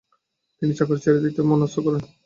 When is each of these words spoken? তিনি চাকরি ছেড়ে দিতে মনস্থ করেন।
তিনি 0.61 0.73
চাকরি 0.77 0.99
ছেড়ে 1.03 1.23
দিতে 1.25 1.41
মনস্থ 1.49 1.75
করেন। 1.85 2.03